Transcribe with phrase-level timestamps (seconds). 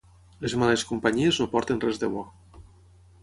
[0.43, 2.23] Les males companyies no porten res de bo.